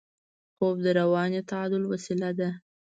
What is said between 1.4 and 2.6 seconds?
تعادل وسیله ده